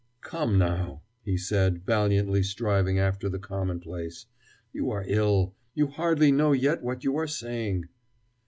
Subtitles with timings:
[0.21, 4.25] "Come, now," he said, valiantly striving after the commonplace,
[4.73, 7.85] "you are ill you hardly know yet what you are saying."